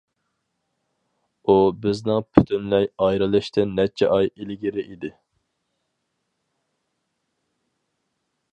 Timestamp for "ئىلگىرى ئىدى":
4.31-5.15